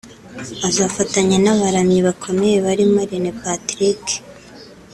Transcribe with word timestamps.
Azafatanya 0.67 1.37
n’abaramyi 1.43 1.99
bakomeye 2.07 2.57
barimo 2.65 2.99
Rene 3.09 3.31
Patrick 3.41 4.03